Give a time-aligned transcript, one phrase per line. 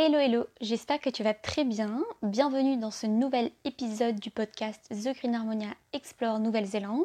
[0.00, 2.04] Hello hello, j'espère que tu vas très bien.
[2.22, 7.02] Bienvenue dans ce nouvel épisode du podcast The Green Harmonia Explore Nouvelle-Zélande.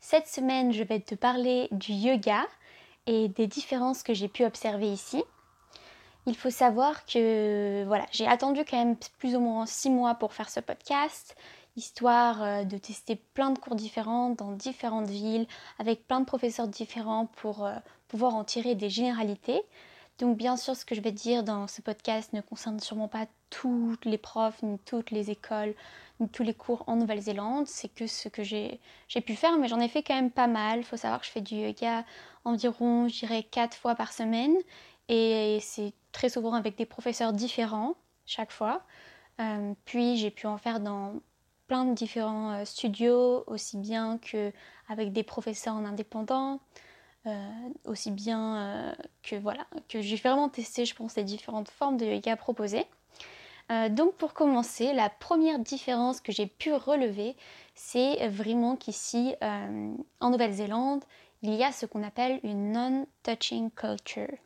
[0.00, 2.46] Cette semaine, je vais te parler du yoga
[3.06, 5.22] et des différences que j'ai pu observer ici.
[6.24, 10.32] Il faut savoir que voilà, j'ai attendu quand même plus ou moins 6 mois pour
[10.32, 11.36] faire ce podcast,
[11.76, 15.46] histoire euh, de tester plein de cours différents dans différentes villes,
[15.78, 17.74] avec plein de professeurs différents pour euh,
[18.08, 19.60] pouvoir en tirer des généralités.
[20.18, 23.26] Donc bien sûr, ce que je vais dire dans ce podcast ne concerne sûrement pas
[23.50, 25.74] toutes les profs, ni toutes les écoles,
[26.20, 27.66] ni tous les cours en Nouvelle-Zélande.
[27.66, 28.80] C'est que ce que j'ai
[29.24, 30.80] pu faire, mais j'en ai fait quand même pas mal.
[30.80, 32.04] Il faut savoir que je fais du yoga
[32.44, 34.54] environ, dirais, 4 fois par semaine.
[35.08, 37.94] Et c'est très souvent avec des professeurs différents
[38.26, 38.82] chaque fois.
[39.40, 41.14] Euh, puis j'ai pu en faire dans
[41.66, 46.60] plein de différents euh, studios, aussi bien qu'avec des professeurs en indépendant.
[47.28, 47.50] Euh,
[47.84, 52.04] aussi bien euh, que voilà, que j'ai vraiment testé, je pense, les différentes formes de
[52.04, 52.84] yoga proposées.
[53.70, 57.36] Euh, donc pour commencer, la première différence que j'ai pu relever,
[57.76, 61.04] c'est vraiment qu'ici, en Nouvelle-Zélande,
[61.42, 64.36] il y a ce qu'on appelle une non-touching culture.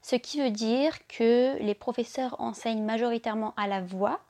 [0.00, 4.20] Ce qui veut dire que les professeurs enseignent majoritairement à la voix.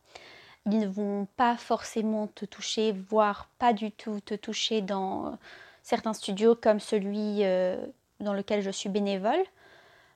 [0.67, 5.39] Ils ne vont pas forcément te toucher, voire pas du tout te toucher dans
[5.83, 7.85] certains studios comme celui euh,
[8.21, 9.43] dans lequel je suis bénévole.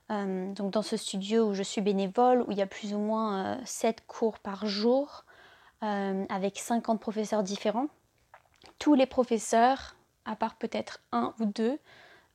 [0.09, 2.99] Euh, donc dans ce studio où je suis bénévole, où il y a plus ou
[2.99, 5.23] moins 7 euh, cours par jour,
[5.81, 7.87] avec 50 professeurs différents.
[8.79, 11.77] Tous les professeurs, à part peut-être un ou deux,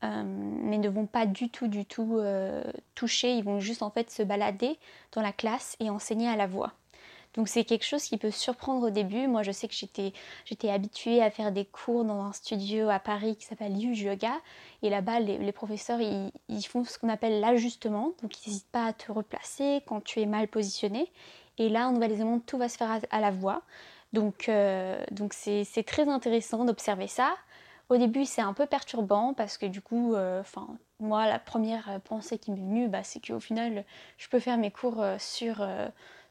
[0.02, 2.22] mais ne vont pas du tout, du tout
[2.94, 4.78] toucher, ils vont juste en fait se balader
[5.10, 6.72] dans la classe et enseigner à la voix.
[7.34, 9.26] Donc c'est quelque chose qui peut surprendre au début.
[9.26, 10.12] Moi je sais que j'étais,
[10.44, 14.32] j'étais habituée à faire des cours dans un studio à Paris qui s'appelle Yu Yoga.
[14.82, 18.12] Et là-bas les, professeurs ils, font ce qu'on appelle l'ajustement.
[18.22, 21.10] Donc ils n'hésitent pas à te replacer quand tu es mal positionné.
[21.58, 23.62] Et là en Nouvelle-Zélande tout va se faire à, la voix.
[24.12, 27.34] Donc euh, donc c'est, très intéressant d'observer ça.
[27.88, 30.42] Au début c'est un peu perturbant parce que du coup, euh,
[31.00, 33.84] moi la première pensée qui m'est venue bah, c'est qu'au final
[34.18, 35.16] je peux faire mes cours euh,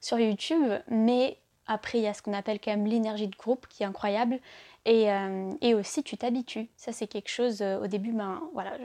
[0.01, 3.67] sur YouTube, mais après il y a ce qu'on appelle quand même l'énergie de groupe
[3.67, 4.39] qui est incroyable
[4.85, 6.69] et, euh, aussi tu t'habitues.
[6.75, 8.77] Ça c'est quelque chose euh, au début, ben voilà,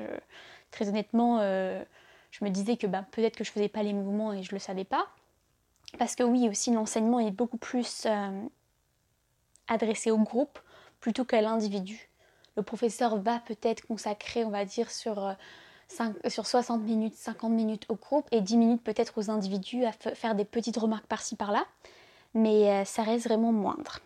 [0.71, 1.83] très honnêtement, euh,
[2.31, 4.59] je me disais que ben, peut-être que je faisais pas les mouvements et je le
[4.59, 5.09] savais pas.
[5.99, 8.07] Parce que oui, aussi l'enseignement est beaucoup plus
[9.69, 10.59] adressé au groupe
[11.01, 12.11] plutôt qu'à l'individu.
[12.57, 15.35] Le professeur va peut-être consacrer, on va dire, sur
[16.29, 20.35] sur 60 minutes, 50 minutes au groupe et 10 minutes peut-être aux individus à faire
[20.35, 21.65] des petites remarques par-ci par-là,
[22.35, 24.01] mais euh, ça reste vraiment moindre.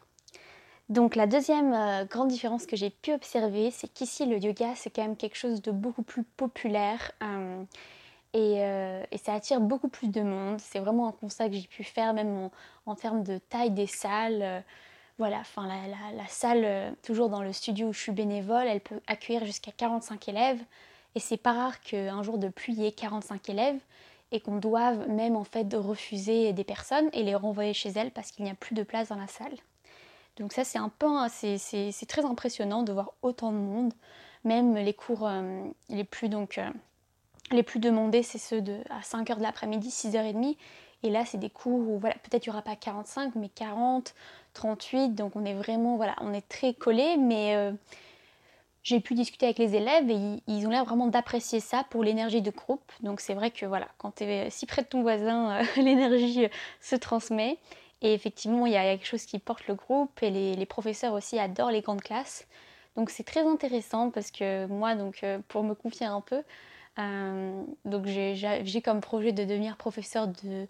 [0.88, 4.90] Donc la deuxième euh, grande différence que j'ai pu observer, c'est qu'ici le yoga c'est
[4.90, 7.64] quand même quelque chose de beaucoup plus populaire euh,
[8.32, 10.60] et, ça attire beaucoup plus de monde.
[10.60, 12.50] C'est vraiment un constat que j'ai pu faire même
[12.86, 14.62] en, termes de taille des salles.
[15.18, 19.00] voilà, enfin la, la, salle, toujours dans le studio où je suis bénévole, elle peut
[19.08, 20.62] accueillir jusqu'à 45 élèves.
[21.14, 23.78] Et c'est pas rare qu'un jour de pluie, il y ait 45 élèves
[24.32, 28.30] et qu'on doive même en fait refuser des personnes et les renvoyer chez elles parce
[28.30, 29.54] qu'il n'y a plus de place dans la salle.
[30.36, 33.92] Donc ça c'est un peu, c'est très impressionnant de voir autant de monde.
[34.44, 36.70] Même les cours euh, les plus donc euh,
[37.50, 40.56] les plus demandés, c'est ceux de à 5h de l'après-midi, 6h30.
[41.02, 44.14] Et là, c'est des cours où voilà, peut-être il n'y aura pas 45, mais 40,
[44.54, 45.14] 38.
[45.14, 47.72] Donc on est vraiment, voilà, on est très collé, mais euh,
[48.82, 52.42] j'ai pu discuter avec les élèves et ils ont l'air vraiment d'apprécier ça pour l'énergie
[52.42, 52.90] de groupe.
[53.02, 56.46] Donc c'est vrai que voilà, quand tu es si près de ton voisin, euh, l'énergie
[56.46, 56.48] euh,
[56.80, 57.58] se transmet.
[58.02, 61.38] Et effectivement, il y a quelque chose qui porte le groupe et les, professeurs aussi
[61.38, 62.46] adorent les grandes classes.
[62.96, 66.42] Donc c'est très intéressant parce que moi, donc, euh, pour me confier un peu,
[66.96, 70.66] j'ai comme projet de devenir professeur de,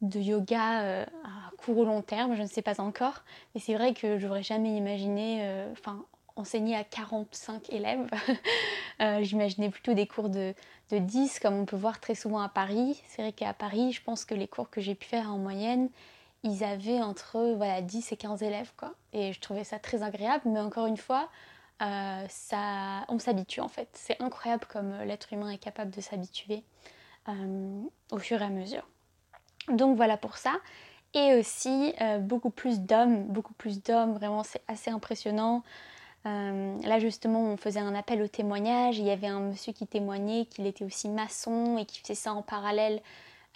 [0.00, 3.24] de yoga à court ou long terme, je ne sais pas encore.
[3.54, 5.66] Mais c'est vrai que j'aurais jamais imaginé,
[6.36, 8.08] enseigner à 45 élèves.
[9.00, 10.52] Euh, j'imaginais plutôt des cours de,
[10.90, 13.02] 10 comme on peut voir très souvent à Paris.
[13.08, 15.88] C'est vrai qu'à Paris, je pense que les cours que j'ai pu faire en moyenne,
[16.42, 18.72] ils avaient entre voilà, 10 et 15 élèves.
[18.76, 18.92] Quoi.
[19.14, 21.30] Et je trouvais ça très agréable, mais encore une fois,
[21.80, 23.88] euh, ça, on s'habitue en fait.
[23.94, 26.62] C'est incroyable comme l'être humain est capable de s'habituer
[27.30, 27.80] euh,
[28.12, 28.86] au fur et à mesure.
[29.68, 30.58] Donc voilà pour ça.
[31.14, 35.62] Et aussi beaucoup plus d'hommes, beaucoup plus d'hommes, vraiment c'est assez impressionnant.
[36.26, 39.86] Euh, là justement on faisait un appel au témoignage, il y avait un monsieur qui
[39.86, 43.00] témoignait qu'il était aussi maçon et qui faisait ça en parallèle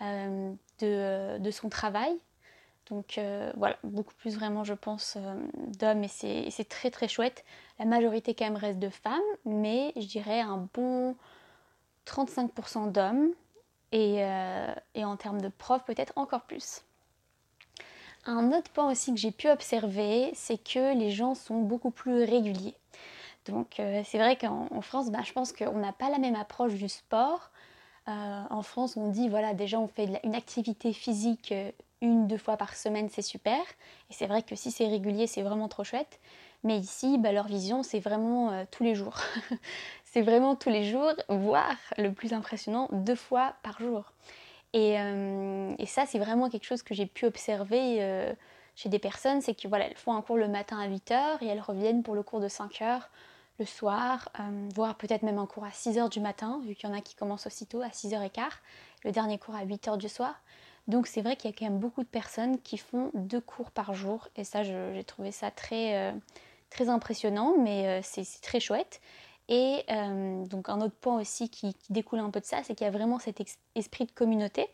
[0.00, 2.16] euh, de, son travail.
[2.88, 5.18] Donc euh, voilà, beaucoup plus vraiment je pense
[5.78, 6.08] d'hommes et
[6.50, 7.44] c'est très très chouette.
[7.78, 11.16] La majorité quand même reste de femmes, mais je dirais un bon
[12.06, 13.32] 35% d'hommes
[13.92, 14.20] et,
[14.94, 16.82] et en termes de profs peut-être encore plus.
[18.26, 22.24] Un autre point aussi que j'ai pu observer, c'est que les gens sont beaucoup plus
[22.24, 22.74] réguliers.
[23.46, 26.74] Donc euh, c'est vrai qu'en France, bah, je pense qu'on n'a pas la même approche
[26.74, 27.50] du sport.
[28.08, 32.38] Euh, en France, on dit, voilà, déjà on fait une activité physique euh, une, deux
[32.38, 33.60] fois par semaine, c'est super.
[34.10, 36.20] Et c'est vrai que si c'est régulier, c'est vraiment trop chouette.
[36.62, 39.18] Mais ici, bah, leur vision, c'est vraiment tous les jours.
[40.04, 44.12] c'est vraiment tous les jours, voire le plus impressionnant, deux fois par jour.
[44.74, 48.32] Euh, et, ça, c'est vraiment quelque chose que j'ai pu observer euh,
[48.74, 51.60] chez des personnes, c'est que voilà, font un cours le matin à 8h et elles
[51.60, 53.02] reviennent pour le cours de 5h
[53.60, 56.92] le soir, euh, voire peut-être même un cours à 6h du matin, vu qu'il y
[56.92, 58.48] en a qui commencent aussitôt à 6h15,
[59.04, 60.34] le dernier cours à 8h du soir.
[60.88, 63.70] Donc c'est vrai qu'il y a quand même beaucoup de personnes qui font deux cours
[63.70, 66.14] par jour et ça j'ai trouvé ça très,
[66.68, 69.00] très impressionnant mais c'est très chouette.
[69.48, 72.86] Et euh, donc un autre point aussi qui, découle un peu de ça, c'est qu'il
[72.86, 73.42] y a vraiment cet
[73.74, 74.68] esprit de communauté.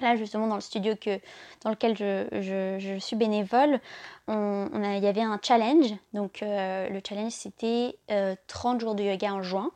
[0.00, 1.18] Là, justement, dans le studio que,
[1.62, 3.80] dans lequel je, suis bénévole,
[4.28, 5.92] il y avait un challenge.
[6.12, 7.98] Donc, euh, le challenge, c'était
[8.46, 9.72] 30 euh, jours de yoga en juin.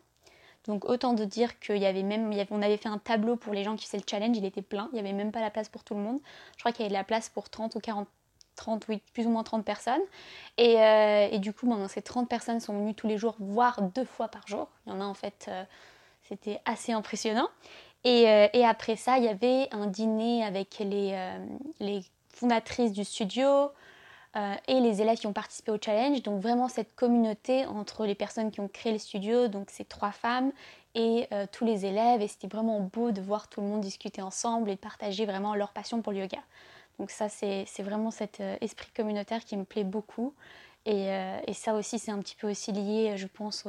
[0.69, 3.65] Donc, autant de dire qu'il y avait même, on avait fait un tableau pour les
[3.65, 4.89] gens qui faisaient le challenge, il était plein.
[4.93, 6.21] Il n'y avait même pas la place pour tout le monde.
[6.57, 8.07] Je crois qu'il y avait de la place pour 30 ou 40
[8.57, 10.03] 30, oui, plus ou moins 30 personnes.
[10.59, 14.29] Et, euh, du coup, ces 30 personnes sont venues tous les jours, voire deux fois
[14.29, 14.69] par jour.
[14.87, 15.65] Il y en a en fait, euh,
[16.23, 17.49] c'était assez impressionnant.
[18.07, 21.17] Euh, et, après ça, il y avait un dîner avec les,
[21.81, 23.71] les fondatrices du studio
[24.67, 26.23] et les élèves qui ont participé au challenge.
[26.23, 30.11] Donc vraiment cette communauté entre les personnes qui ont créé le studio, donc ces trois
[30.11, 30.53] femmes,
[30.95, 32.23] et tous les élèves.
[32.23, 35.55] Et c'était vraiment beau de voir tout le monde discuter ensemble et de partager vraiment
[35.55, 36.39] leur passion pour le yoga.
[37.03, 40.35] Donc ça, c'est vraiment cet euh, esprit communautaire qui me plaît beaucoup.
[40.87, 43.67] Euh, et, ça aussi, c'est un petit peu aussi lié, je pense,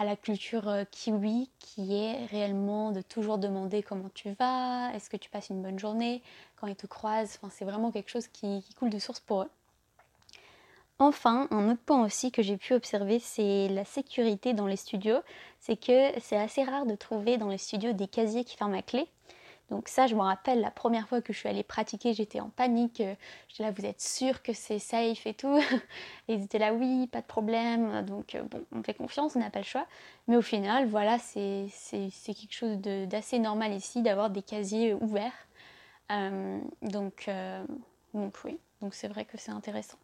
[0.00, 5.08] à la culture euh, kiwi, qui est réellement de toujours demander comment tu vas, est-ce
[5.08, 6.24] que tu passes une bonne journée,
[6.56, 7.38] quand ils te croisent.
[7.40, 9.50] Enfin, c'est vraiment quelque chose qui, qui coule de source pour eux.
[10.98, 15.20] Enfin, un autre point aussi que j'ai pu observer, c'est la sécurité dans les studios.
[15.60, 18.82] C'est que c'est assez rare de trouver dans les studios des casiers qui ferment à
[18.82, 19.06] clé.
[19.70, 22.50] Donc ça, je me rappelle la première fois que je suis allée pratiquer, j'étais en
[22.50, 23.00] panique.
[23.00, 23.14] Euh,
[23.48, 25.58] j'étais là, vous êtes sûr que c'est safe et tout?
[26.28, 28.04] Et ils étaient là, oui, pas de problème.
[28.04, 29.86] Donc euh, bon, on fait confiance, on n'a pas le choix.
[30.28, 31.68] Mais au final, voilà, c'est
[32.24, 35.32] quelque chose d'assez normal ici d'avoir des casiers ouverts.
[36.12, 37.28] Euh, donc,
[38.14, 39.98] donc oui, donc c'est vrai que c'est intéressant.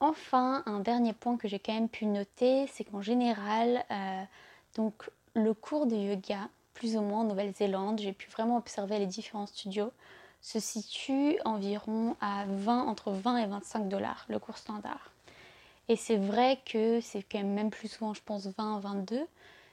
[0.00, 3.84] Enfin, un dernier point que j'ai quand même pu noter, c'est qu'en général,
[4.74, 9.06] donc le cours de yoga, plus ou moins en Nouvelle-Zélande, j'ai pu vraiment observer les
[9.06, 9.90] différents studios,
[10.42, 15.10] se situe environ à 20, entre 20 et 25 dollars le cours standard.
[15.88, 19.26] Et c'est vrai que c'est quand même, même plus souvent, je pense, 20, 22.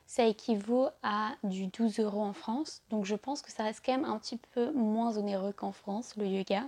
[0.08, 2.82] Ça équivaut à du 12 euros en France.
[2.90, 6.16] Donc je pense que ça reste quand même un petit peu moins onéreux qu'en France,
[6.16, 6.64] le yoga.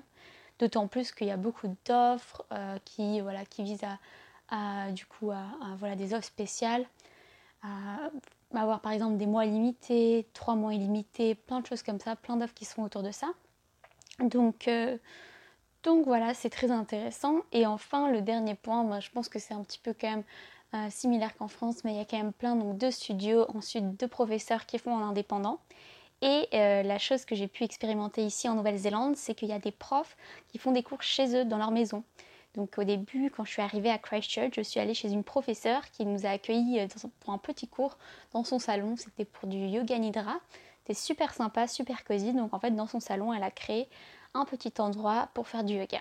[0.60, 3.86] D'autant plus qu'il y a beaucoup d'offres euh, qui, voilà, qui visent
[4.50, 5.32] à, du coup,
[5.78, 6.86] voilà, des offres spéciales
[8.62, 12.38] avoir par exemple des mois limités, trois mois illimités, plein de choses comme ça, plein
[12.38, 13.28] d'offres qui sont autour de ça.
[14.20, 14.98] Donc, euh,
[15.84, 17.42] donc voilà, c'est très intéressant.
[17.52, 20.24] Et enfin, le dernier point, moi je pense que c'est un petit peu quand même
[20.74, 24.00] euh, similaire qu'en France, mais il y a quand même plein donc, de studios, ensuite
[24.00, 25.60] de professeurs qui font en indépendant.
[26.22, 29.60] Et euh, la chose que j'ai pu expérimenter ici en Nouvelle-Zélande, c'est qu'il y a
[29.60, 30.18] des profs
[30.48, 32.04] qui font des cours chez eux, dans leur maison.
[32.56, 35.90] Donc au début, quand je suis arrivée à Christchurch, je suis allée chez une professeure
[35.92, 36.88] qui nous a accueillis euh,
[37.20, 37.98] pour un petit cours
[38.34, 38.96] dans son salon.
[38.98, 40.36] C'était pour du yoga nidra.
[40.80, 42.34] C'était super sympa, super cosy.
[42.34, 43.90] Donc en fait, dans son salon, elle a créé
[44.34, 46.00] un petit endroit pour faire du yoga.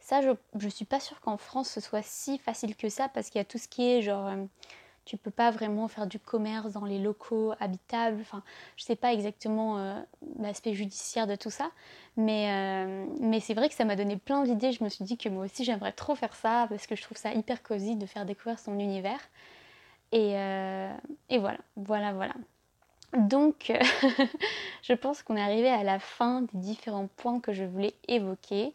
[0.00, 3.30] Ça, je ne suis pas sûre qu'en France ce soit si facile que ça parce
[3.30, 4.44] qu'il y a tout ce qui est genre euh,
[5.08, 8.18] tu peux pas vraiment faire du commerce dans les locaux habitables.
[8.20, 8.42] Enfin,
[8.76, 9.98] je sais pas exactement euh,
[10.38, 11.70] l'aspect judiciaire de tout ça,
[12.18, 14.70] mais, euh, mais c'est vrai que ça m'a donné plein d'idées.
[14.70, 17.16] Je me suis dit que moi aussi j'aimerais trop faire ça parce que je trouve
[17.16, 19.20] ça hyper cosy de faire découvrir son univers.
[20.12, 20.94] Et, euh,
[21.30, 22.34] et voilà, voilà, voilà.
[23.14, 23.72] Donc,
[24.82, 28.74] je pense qu'on est arrivé à la fin des différents points que je voulais évoquer.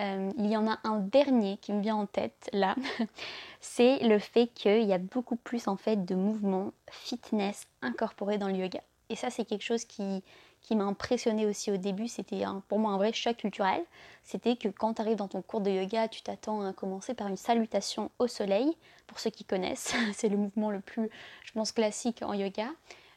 [0.00, 2.76] Euh, il y en a un dernier qui me vient en tête là,
[3.60, 8.48] c'est le fait qu'il y a beaucoup plus en fait de mouvements fitness incorporés dans
[8.48, 8.80] le yoga.
[9.08, 10.22] Et ça c'est quelque chose qui,
[10.60, 13.82] qui m'a impressionné aussi au début, c'était pour moi un vrai choc culturel.
[14.22, 17.28] C'était que quand tu arrives dans ton cours de yoga, tu t'attends à commencer par
[17.28, 18.76] une salutation au soleil.
[19.06, 21.08] Pour ceux qui connaissent, c'est le mouvement le plus,
[21.44, 22.68] je pense, classique en yoga.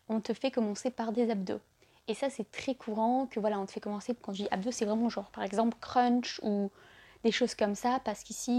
[0.10, 1.60] On te fait commencer par des abdos.
[2.12, 4.72] Et ça, c'est très courant que voilà, on te fait commencer, quand je dis abdos,
[4.72, 6.70] c'est vraiment genre par exemple crunch ou
[7.24, 8.52] des choses comme ça, parce qu'ici,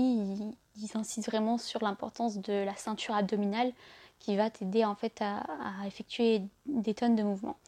[0.76, 3.75] ils, insistent vraiment sur l'importance de la ceinture abdominale
[4.21, 5.42] qui va t'aider en fait à,
[5.87, 7.59] effectuer des tonnes de mouvements.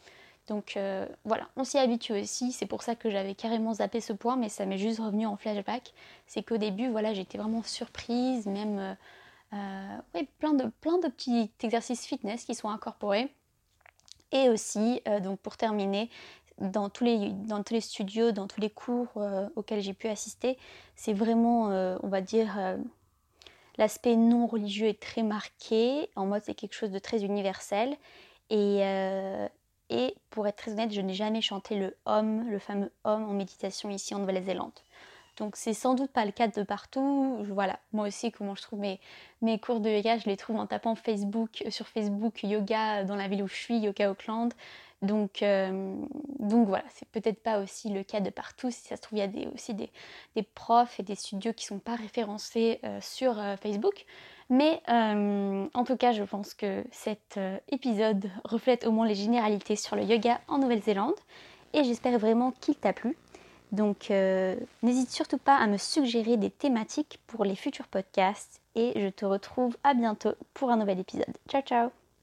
[0.47, 0.79] Donc
[1.23, 2.51] voilà, on s'y habitue aussi.
[2.51, 5.37] C'est pour ça que j'avais carrément zappé ce point, mais ça m'est juste revenu en
[5.37, 5.93] flashback.
[6.25, 8.97] C'est qu'au début, voilà, j'étais vraiment surprise, même
[10.39, 13.31] plein, de, plein de petits exercices fitness qui sont incorporés.
[14.31, 16.09] Et aussi, donc pour terminer,
[16.59, 20.07] dans tous les, dans tous les studios, dans tous les cours euh, auxquels j'ai pu
[20.07, 20.57] assister,
[20.95, 22.77] c'est vraiment, euh, on va dire, euh,
[23.77, 26.09] l'aspect non religieux est très marqué.
[26.15, 27.97] En mode, c'est quelque chose de très universel.
[28.51, 28.81] Et,
[29.89, 33.33] et pour être très honnête, je n'ai jamais chanté le homme, le fameux homme en
[33.33, 34.71] méditation ici en Nouvelle-Zélande.
[35.37, 37.37] Donc c'est sans doute pas le cas de partout.
[37.49, 38.99] Voilà, moi aussi comment je trouve mes,
[39.41, 43.27] mes cours de yoga, je les trouve en tapant Facebook sur Facebook yoga dans la
[43.27, 44.53] ville où je suis, Yoga Auckland.
[45.01, 45.95] Donc, euh,
[46.39, 48.71] donc voilà, c'est peut-être pas aussi le cas de partout.
[48.71, 49.89] Si ça se trouve, il y a aussi des,
[50.55, 54.05] profs et des studios qui ne sont pas référencés euh, sur euh, Facebook.
[54.49, 57.39] Mais en tout cas, je pense que cet
[57.71, 61.15] épisode reflète au moins les généralités sur le yoga en Nouvelle-Zélande.
[61.73, 63.17] Et j'espère vraiment qu'il t'a plu.
[63.75, 64.09] Donc
[64.81, 68.61] n'hésite surtout pas à me suggérer des thématiques pour les futurs podcasts.
[68.75, 71.35] Et je te retrouve à bientôt pour un nouvel épisode.
[71.47, 72.04] Ciao ciao